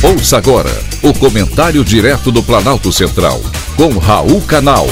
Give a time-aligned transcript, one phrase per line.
[0.00, 0.70] Ouça agora
[1.02, 3.40] o comentário direto do Planalto Central,
[3.74, 4.86] com Raul Canal.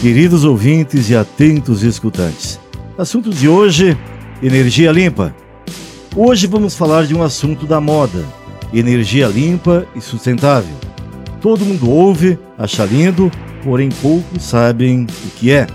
[0.00, 2.58] Queridos ouvintes e atentos escutantes,
[2.98, 3.96] assunto de hoje:
[4.42, 5.32] energia limpa.
[6.16, 8.24] Hoje vamos falar de um assunto da moda:
[8.74, 10.74] energia limpa e sustentável.
[11.40, 13.30] Todo mundo ouve, acha lindo,
[13.62, 15.68] porém poucos sabem o que é.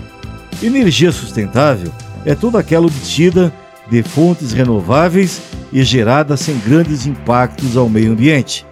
[0.62, 1.90] Energia sustentável
[2.24, 3.52] é toda aquela obtida
[3.90, 5.40] de fontes renováveis
[5.72, 8.66] e gerada sem grandes impactos ao meio ambiente.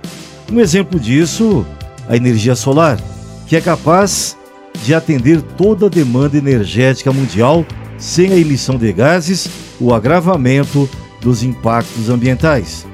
[0.50, 1.66] Um exemplo disso,
[2.08, 2.98] a energia solar,
[3.46, 4.36] que é capaz
[4.84, 7.66] de atender toda a demanda energética mundial
[7.98, 9.48] sem a emissão de gases
[9.80, 10.88] ou agravamento
[11.20, 12.86] dos impactos ambientais.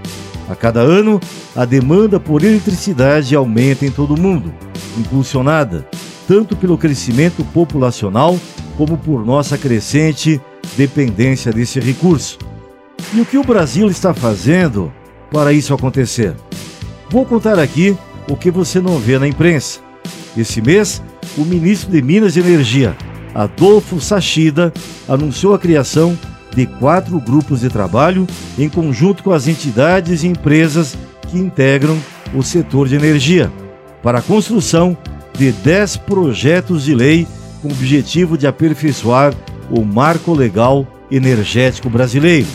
[0.49, 1.21] A cada ano,
[1.55, 4.53] a demanda por eletricidade aumenta em todo o mundo,
[4.99, 5.87] impulsionada
[6.27, 8.39] tanto pelo crescimento populacional
[8.77, 10.41] como por nossa crescente
[10.77, 12.39] dependência desse recurso.
[13.15, 14.93] E o que o Brasil está fazendo
[15.31, 16.35] para isso acontecer?
[17.11, 17.97] Vou contar aqui
[18.29, 19.81] o que você não vê na imprensa.
[20.37, 21.03] Esse mês,
[21.37, 22.97] o ministro de Minas e Energia,
[23.35, 24.73] Adolfo Sachida,
[25.09, 26.19] anunciou a criação
[26.55, 28.27] de quatro grupos de trabalho
[28.59, 30.97] em conjunto com as entidades e empresas
[31.29, 31.99] que integram
[32.35, 33.53] o setor de energia,
[34.03, 34.97] para a construção
[35.37, 37.27] de dez projetos de lei
[37.67, 39.35] com o objetivo de aperfeiçoar
[39.71, 42.47] o marco legal energético brasileiro.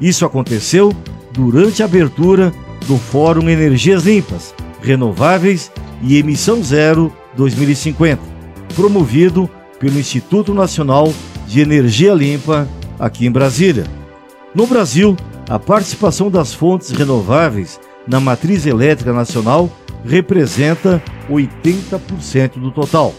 [0.00, 0.92] Isso aconteceu
[1.32, 2.52] durante a abertura
[2.86, 8.20] do Fórum Energias Limpas, Renováveis e Emissão Zero 2050,
[8.76, 11.12] promovido pelo Instituto Nacional
[11.48, 12.68] de Energia Limpa
[12.98, 13.84] aqui em Brasília.
[14.54, 15.16] No Brasil,
[15.48, 19.70] a participação das fontes renováveis na matriz elétrica nacional
[20.04, 23.14] representa 80% do total.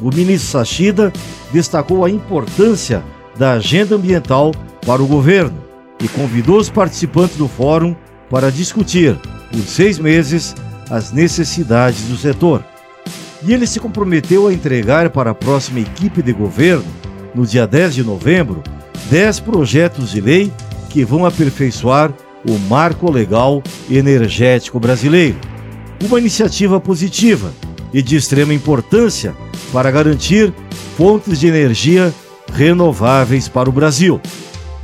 [0.00, 1.12] O ministro Sachida
[1.52, 3.02] destacou a importância
[3.38, 4.52] da agenda ambiental
[4.84, 5.58] para o governo
[6.00, 7.94] e convidou os participantes do fórum
[8.30, 9.16] para discutir,
[9.50, 10.54] por seis meses,
[10.90, 12.64] as necessidades do setor.
[13.42, 16.84] E ele se comprometeu a entregar para a próxima equipe de governo,
[17.34, 18.62] no dia 10 de novembro,
[19.10, 20.52] 10 projetos de lei
[20.88, 22.12] que vão aperfeiçoar
[22.48, 25.36] o marco legal energético brasileiro.
[26.04, 27.52] Uma iniciativa positiva
[27.92, 29.34] e de extrema importância
[29.72, 30.52] para garantir
[30.96, 32.12] fontes de energia
[32.52, 34.20] renováveis para o Brasil.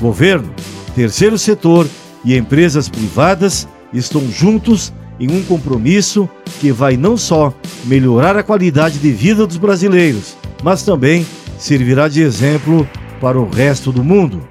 [0.00, 0.52] Governo,
[0.94, 1.86] terceiro setor
[2.24, 6.28] e empresas privadas estão juntos em um compromisso
[6.60, 7.52] que vai não só
[7.84, 11.26] melhorar a qualidade de vida dos brasileiros, mas também
[11.58, 12.88] servirá de exemplo
[13.20, 14.42] para o resto do mundo.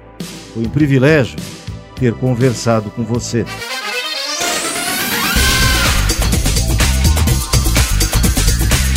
[0.54, 1.36] Foi um privilégio
[1.96, 3.44] ter conversado com você.